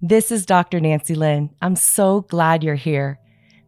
This 0.00 0.30
is 0.30 0.46
Dr. 0.46 0.78
Nancy 0.78 1.16
Lin. 1.16 1.50
I'm 1.60 1.74
so 1.74 2.20
glad 2.20 2.62
you're 2.62 2.76
here. 2.76 3.18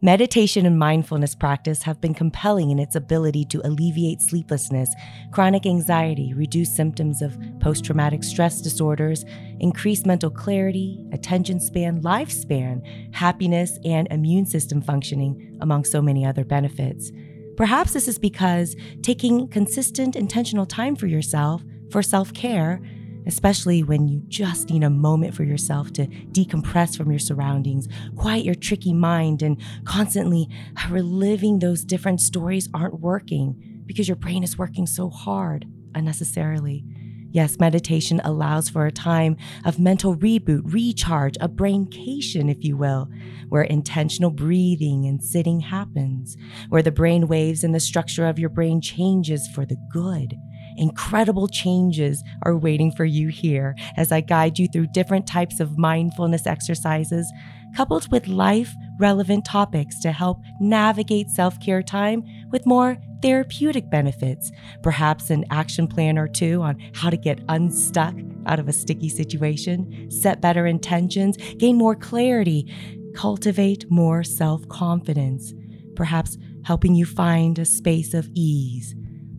Meditation 0.01 0.65
and 0.65 0.79
mindfulness 0.79 1.35
practice 1.35 1.83
have 1.83 2.01
been 2.01 2.15
compelling 2.15 2.71
in 2.71 2.79
its 2.79 2.95
ability 2.95 3.45
to 3.47 3.60
alleviate 3.67 4.21
sleeplessness, 4.21 4.95
chronic 5.32 5.66
anxiety, 5.66 6.32
reduce 6.32 6.72
symptoms 6.72 7.21
of 7.21 7.37
post 7.58 7.85
traumatic 7.85 8.22
stress 8.22 8.61
disorders, 8.61 9.24
increase 9.58 10.06
mental 10.06 10.30
clarity, 10.30 11.04
attention 11.11 11.58
span, 11.58 12.01
lifespan, 12.01 12.81
happiness, 13.12 13.81
and 13.85 14.06
immune 14.12 14.47
system 14.47 14.81
functioning, 14.81 15.58
among 15.60 15.85
so 15.85 16.00
many 16.00 16.24
other 16.24 16.44
benefits. 16.44 17.10
Perhaps 17.56 17.92
this 17.92 18.06
is 18.06 18.20
because 18.20 18.76
taking 19.02 19.48
consistent, 19.48 20.14
intentional 20.14 20.64
time 20.64 20.94
for 20.94 21.08
yourself, 21.08 21.60
for 21.90 22.04
self 22.04 22.32
care, 22.34 22.80
especially 23.27 23.82
when 23.82 24.09
you 24.09 24.23
just 24.29 24.71
need 24.71 24.82
a 24.82 24.91
moment 24.91 25.34
for 25.34 25.45
yourself 25.45 25.93
to 25.95 26.07
decompress 26.07 26.96
from 26.96 27.11
your 27.11 27.19
surroundings, 27.19 27.89
quiet 28.16 28.45
your 28.45 28.55
tricky 28.55 28.92
mind, 28.92 29.42
and 29.42 29.61
constantly 29.84 30.48
uh, 30.77 30.88
reliving 30.91 31.59
those 31.59 31.84
different 31.84 32.20
stories 32.20 32.69
aren't 32.75 33.01
working 33.01 33.83
because 33.87 34.09
your 34.09 34.16
brain 34.16 34.42
is 34.42 34.59
working 34.59 34.87
so 34.87 35.11
hard 35.11 35.66
unnecessarily. 35.95 36.84
Yes, 37.33 37.61
meditation 37.61 38.20
allows 38.25 38.69
for 38.69 38.87
a 38.87 38.92
time 38.92 39.37
of 39.64 39.78
mental 39.78 40.16
reboot, 40.16 40.62
recharge, 40.64 41.37
a 41.41 41.48
braincation, 41.48 42.50
if 42.50 42.64
you 42.64 42.77
will, 42.77 43.09
where 43.48 43.62
intentional 43.62 44.30
breathing 44.30 45.06
and 45.06 45.23
sitting 45.23 45.61
happens, 45.61 46.37
where 46.70 46.83
the 46.83 46.91
brain 46.91 47.28
waves 47.28 47.62
and 47.62 47.73
the 47.73 47.78
structure 47.78 48.27
of 48.27 48.39
your 48.41 48.48
brain 48.48 48.80
changes 48.80 49.48
for 49.55 49.64
the 49.64 49.77
good 49.92 50.34
Incredible 50.80 51.47
changes 51.47 52.25
are 52.43 52.57
waiting 52.57 52.91
for 52.91 53.05
you 53.05 53.29
here 53.29 53.77
as 53.98 54.11
I 54.11 54.23
guide 54.23 54.59
you 54.59 54.66
through 54.66 54.87
different 54.95 55.27
types 55.27 55.61
of 55.61 55.77
mindfulness 55.77 56.47
exercises, 56.47 57.30
coupled 57.77 58.11
with 58.11 58.29
life 58.29 58.75
relevant 58.98 59.45
topics 59.45 60.01
to 60.01 60.11
help 60.11 60.39
navigate 60.59 61.28
self 61.28 61.61
care 61.61 61.83
time 61.83 62.25
with 62.50 62.64
more 62.64 62.97
therapeutic 63.20 63.91
benefits, 63.91 64.50
perhaps 64.83 65.28
an 65.28 65.45
action 65.50 65.87
plan 65.87 66.17
or 66.17 66.27
two 66.27 66.62
on 66.62 66.78
how 66.94 67.11
to 67.11 67.19
get 67.19 67.44
unstuck 67.50 68.15
out 68.47 68.59
of 68.59 68.67
a 68.67 68.72
sticky 68.72 69.11
situation, 69.11 70.11
set 70.11 70.41
better 70.41 70.67
intentions, 70.67 71.37
gain 71.59 71.77
more 71.77 71.94
clarity, 71.94 72.72
cultivate 73.15 73.84
more 73.91 74.25
self 74.25 74.67
confidence, 74.69 75.53
perhaps 75.94 76.39
helping 76.65 76.94
you 76.94 77.05
find 77.05 77.59
a 77.59 77.67
space 77.67 78.15
of 78.15 78.31
ease. 78.34 78.94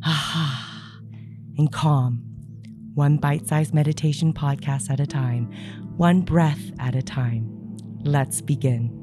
Aha 0.05 0.60
and 1.57 1.71
calm, 1.71 2.23
one 2.93 3.17
bite 3.17 3.47
sized 3.47 3.73
meditation 3.73 4.33
podcast 4.33 4.89
at 4.89 4.99
a 4.99 5.07
time, 5.07 5.51
one 5.97 6.21
breath 6.21 6.71
at 6.79 6.95
a 6.95 7.01
time. 7.01 7.47
Let's 8.03 8.41
begin. 8.41 8.97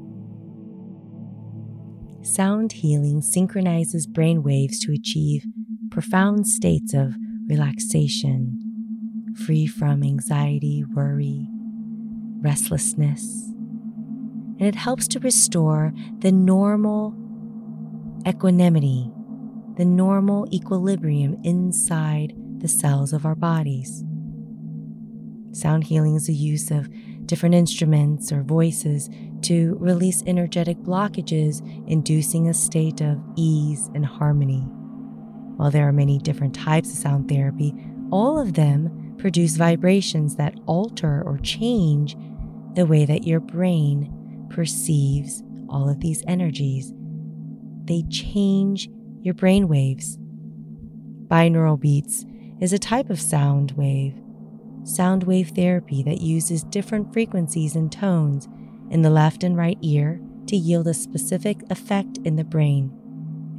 Sound 2.21 2.73
healing 2.73 3.21
synchronizes 3.21 4.05
brain 4.05 4.43
waves 4.43 4.79
to 4.79 4.91
achieve 4.91 5.45
profound 5.89 6.47
states 6.47 6.93
of 6.93 7.15
relaxation, 7.47 8.59
free 9.45 9.65
from 9.65 10.03
anxiety, 10.03 10.83
worry, 10.93 11.47
restlessness. 12.41 13.45
And 14.59 14.67
it 14.67 14.75
helps 14.75 15.07
to 15.09 15.19
restore 15.19 15.93
the 16.19 16.31
normal 16.31 17.15
equanimity 18.27 19.11
the 19.79 19.85
normal 19.85 20.45
equilibrium 20.53 21.37
inside 21.45 22.33
the 22.57 22.67
cells 22.67 23.13
of 23.13 23.25
our 23.25 23.33
bodies. 23.33 24.03
Sound 25.53 25.85
healing 25.85 26.15
is 26.15 26.27
the 26.27 26.33
use 26.33 26.69
of 26.69 26.89
different 27.25 27.55
instruments 27.55 28.29
or 28.29 28.43
voices 28.43 29.09
to 29.43 29.77
release 29.79 30.21
energetic 30.27 30.77
blockages, 30.79 31.65
inducing 31.87 32.49
a 32.49 32.53
state 32.53 32.99
of 32.99 33.23
ease 33.37 33.89
and 33.95 34.05
harmony. 34.05 34.59
While 35.55 35.71
there 35.71 35.87
are 35.87 35.93
many 35.93 36.19
different 36.19 36.55
types 36.55 36.91
of 36.91 36.97
sound 36.97 37.29
therapy, 37.29 37.73
all 38.11 38.37
of 38.37 38.55
them 38.55 39.15
produce 39.17 39.55
vibrations 39.55 40.35
that 40.35 40.59
alter 40.65 41.23
or 41.25 41.37
change 41.37 42.17
the 42.75 42.85
way 42.85 43.05
that 43.05 43.25
your 43.25 43.39
brain 43.39 44.45
perceives 44.49 45.41
all 45.69 45.87
of 45.87 46.01
these 46.01 46.21
energies. 46.27 46.93
They 47.85 48.03
change 48.09 48.89
your 49.21 49.33
brain 49.33 49.67
waves. 49.67 50.17
Binaural 51.27 51.79
beats 51.79 52.25
is 52.59 52.73
a 52.73 52.79
type 52.79 53.09
of 53.09 53.19
sound 53.19 53.71
wave, 53.71 54.15
sound 54.83 55.23
wave 55.23 55.49
therapy 55.49 56.03
that 56.03 56.21
uses 56.21 56.63
different 56.63 57.13
frequencies 57.13 57.75
and 57.75 57.91
tones 57.91 58.47
in 58.89 59.01
the 59.01 59.09
left 59.09 59.43
and 59.43 59.55
right 59.55 59.77
ear 59.81 60.19
to 60.47 60.55
yield 60.55 60.87
a 60.87 60.93
specific 60.93 61.61
effect 61.69 62.17
in 62.25 62.35
the 62.35 62.43
brain, 62.43 62.91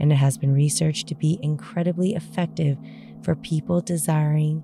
and 0.00 0.12
it 0.12 0.16
has 0.16 0.36
been 0.36 0.52
researched 0.52 1.06
to 1.08 1.14
be 1.14 1.38
incredibly 1.42 2.14
effective 2.14 2.76
for 3.22 3.36
people 3.36 3.80
desiring 3.80 4.62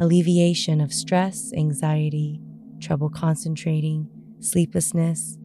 alleviation 0.00 0.80
of 0.80 0.92
stress, 0.92 1.52
anxiety, 1.52 2.40
trouble 2.80 3.10
concentrating, 3.10 4.08
sleeplessness, 4.40 5.36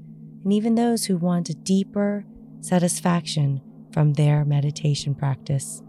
and 0.44 0.53
even 0.53 0.75
those 0.75 1.06
who 1.06 1.17
want 1.17 1.50
a 1.50 1.53
deeper 1.53 2.25
satisfaction 2.62 3.62
from 3.95 4.11
their 4.11 4.44
meditation 4.44 5.16
practice. 5.16 5.81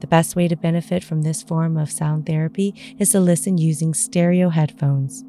The 0.00 0.06
best 0.06 0.36
way 0.36 0.48
to 0.48 0.54
benefit 0.54 1.02
from 1.02 1.22
this 1.22 1.42
form 1.42 1.78
of 1.78 1.90
sound 1.90 2.26
therapy 2.26 2.74
is 2.98 3.12
to 3.12 3.20
listen 3.20 3.56
using 3.56 3.94
stereo 3.94 4.50
headphones. 4.50 5.24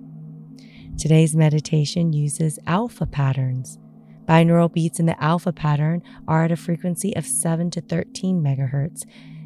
Today's 0.97 1.34
meditation 1.34 2.12
uses 2.12 2.59
alpha 2.68 3.06
patterns. 3.06 3.80
Binaural 4.25 4.74
beats 4.74 5.00
in 5.00 5.06
the 5.06 5.24
alpha 5.24 5.53
pattern 5.53 6.02
are 6.28 6.44
at 6.44 6.52
a 6.52 6.58
frequency 6.58 7.16
of 7.16 7.25
7 7.25 7.72
to 7.72 7.80
13 7.80 8.44
megahertz 8.44 9.03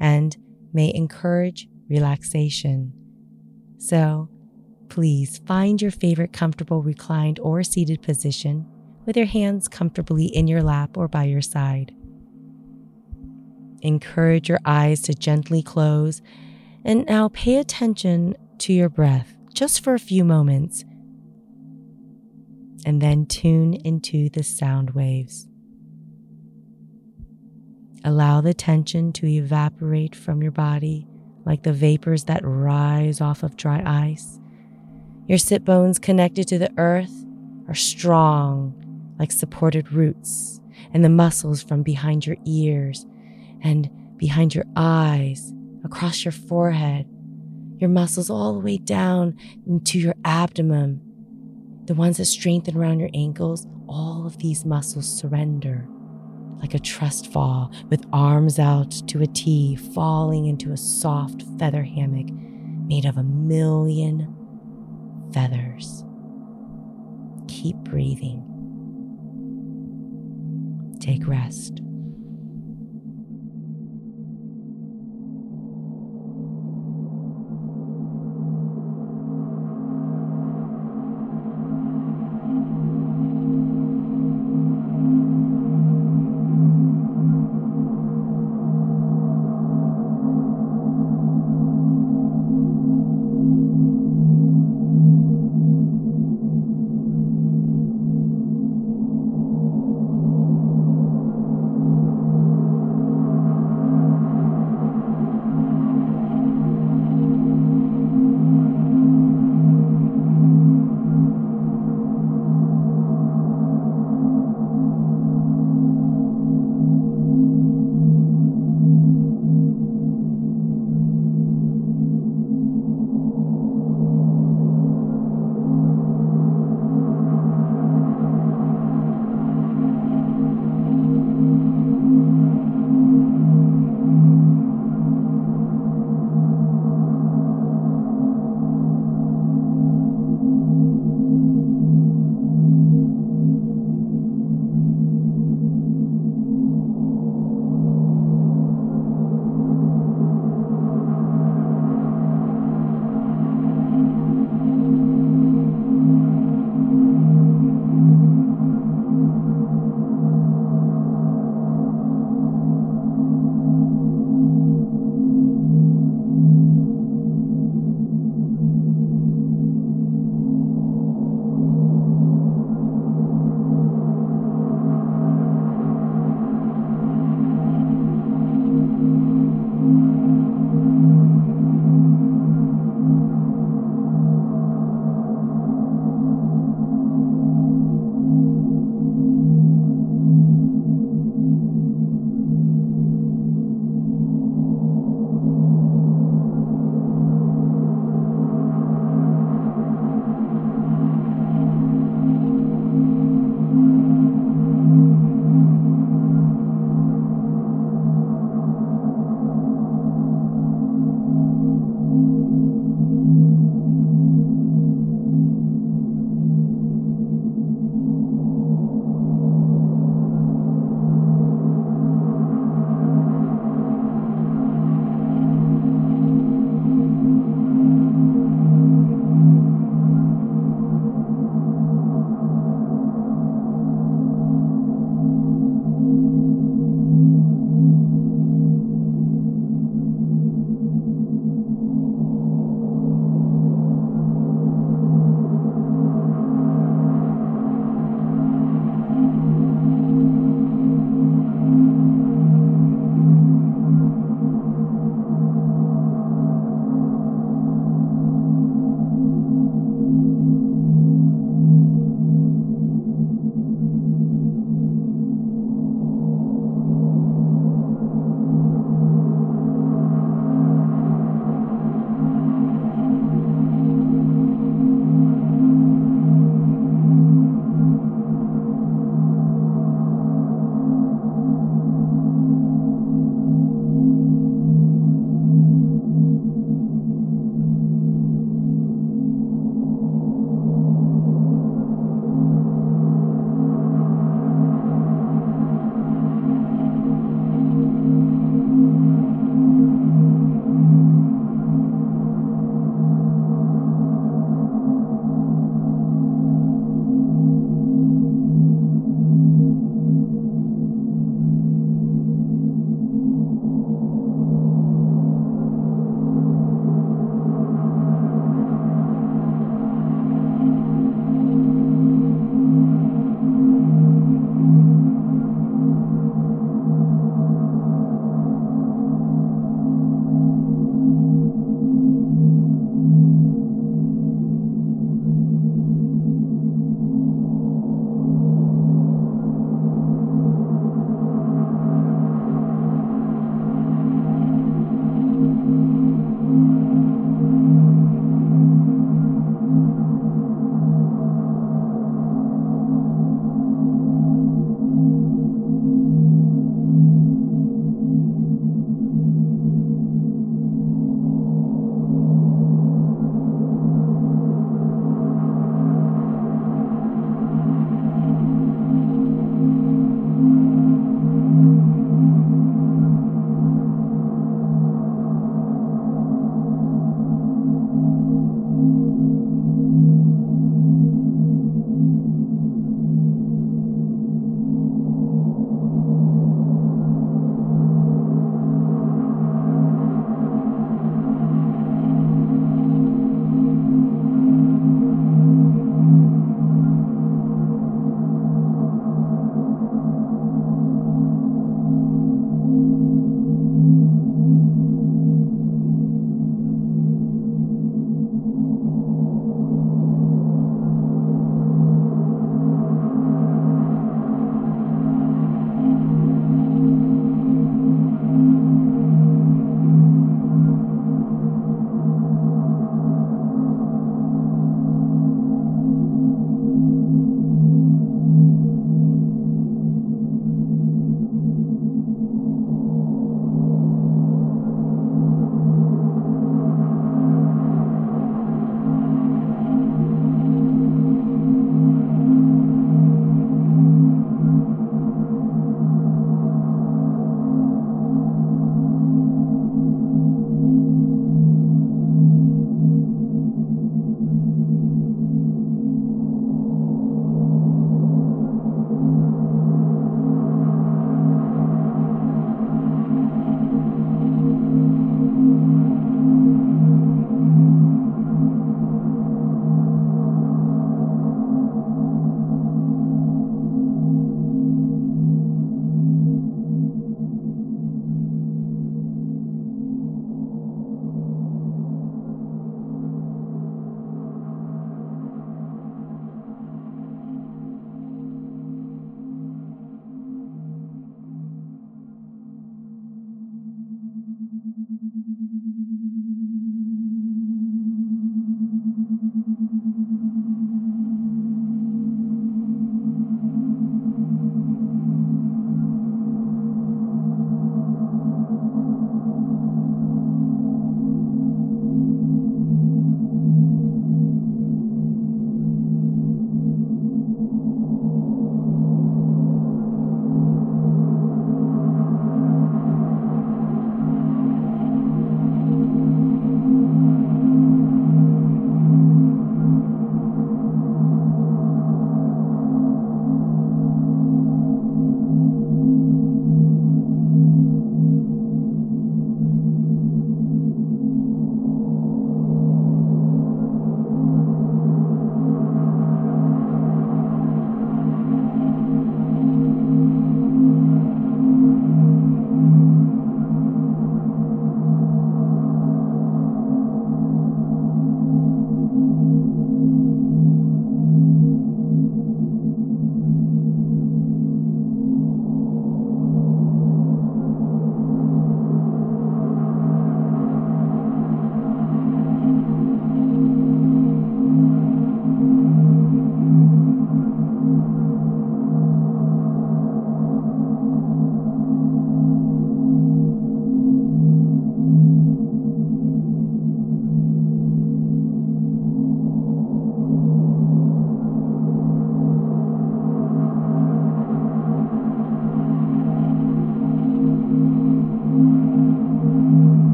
and 0.00 0.38
may 0.72 0.90
encourage 0.94 1.68
relaxation. 1.90 2.94
So, 3.76 4.30
please 4.88 5.42
find 5.46 5.82
your 5.82 5.90
favorite 5.90 6.32
comfortable 6.32 6.82
reclined 6.82 7.40
or 7.40 7.62
seated 7.62 8.00
position 8.00 8.66
with 9.04 9.18
your 9.18 9.26
hands 9.26 9.68
comfortably 9.68 10.24
in 10.24 10.46
your 10.46 10.62
lap 10.62 10.96
or 10.96 11.08
by 11.08 11.24
your 11.24 11.42
side. 11.42 11.92
Encourage 13.82 14.48
your 14.48 14.60
eyes 14.64 15.00
to 15.02 15.14
gently 15.14 15.62
close. 15.62 16.22
And 16.84 17.06
now 17.06 17.28
pay 17.28 17.56
attention 17.56 18.34
to 18.58 18.72
your 18.72 18.88
breath 18.88 19.36
just 19.52 19.82
for 19.82 19.94
a 19.94 19.98
few 19.98 20.24
moments. 20.24 20.84
And 22.84 23.02
then 23.02 23.26
tune 23.26 23.74
into 23.74 24.30
the 24.30 24.42
sound 24.42 24.90
waves. 24.90 25.48
Allow 28.04 28.40
the 28.40 28.54
tension 28.54 29.12
to 29.14 29.26
evaporate 29.26 30.14
from 30.14 30.42
your 30.42 30.52
body 30.52 31.06
like 31.44 31.62
the 31.62 31.72
vapors 31.72 32.24
that 32.24 32.42
rise 32.44 33.20
off 33.20 33.42
of 33.42 33.56
dry 33.56 33.82
ice. 33.84 34.38
Your 35.26 35.38
sit 35.38 35.64
bones 35.64 35.98
connected 35.98 36.46
to 36.48 36.58
the 36.58 36.72
earth 36.78 37.24
are 37.66 37.74
strong 37.74 38.74
like 39.18 39.32
supported 39.32 39.92
roots, 39.92 40.60
and 40.94 41.04
the 41.04 41.08
muscles 41.08 41.62
from 41.62 41.82
behind 41.82 42.24
your 42.24 42.36
ears 42.44 43.04
and 43.62 43.90
behind 44.16 44.54
your 44.54 44.64
eyes, 44.76 45.52
across 45.84 46.24
your 46.24 46.32
forehead, 46.32 47.06
your 47.78 47.90
muscles 47.90 48.30
all 48.30 48.54
the 48.54 48.60
way 48.60 48.78
down 48.78 49.36
into 49.66 49.98
your 49.98 50.14
abdomen, 50.24 51.00
the 51.84 51.94
ones 51.94 52.16
that 52.16 52.24
strengthen 52.26 52.76
around 52.76 52.98
your 52.98 53.10
ankles, 53.14 53.66
all 53.88 54.26
of 54.26 54.38
these 54.38 54.64
muscles 54.64 55.08
surrender 55.08 55.88
like 56.60 56.74
a 56.74 56.78
trust 56.78 57.32
fall 57.32 57.72
with 57.88 58.04
arms 58.12 58.58
out 58.58 58.90
to 59.08 59.22
a 59.22 59.26
T, 59.26 59.76
falling 59.76 60.46
into 60.46 60.72
a 60.72 60.76
soft 60.76 61.44
feather 61.58 61.82
hammock 61.82 62.28
made 62.30 63.04
of 63.04 63.16
a 63.16 63.22
million 63.22 64.34
feathers. 65.32 66.04
Keep 67.46 67.76
breathing. 67.76 68.44
Take 71.00 71.26
rest. 71.26 71.80